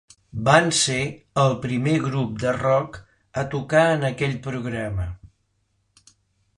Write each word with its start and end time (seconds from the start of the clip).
Van 0.45 0.69
ser 0.77 0.95
el 1.41 1.53
primer 1.65 1.93
grup 2.07 2.33
de 2.45 2.55
rock 2.57 2.99
a 3.43 3.47
tocar 3.55 3.85
en 3.93 4.09
aquell 4.13 4.37
programa. 4.49 5.11